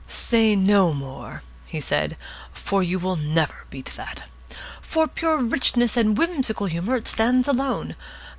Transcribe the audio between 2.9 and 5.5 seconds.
will never beat that. For pure